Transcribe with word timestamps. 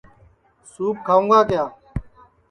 سُوپ 0.71 0.95
کھاؤں 1.07 1.27
گا 1.49 1.63